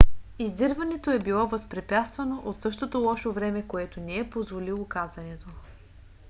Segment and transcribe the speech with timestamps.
[0.39, 5.47] издирването е било възпрепятствано от същото лошо време което не е позволило кацането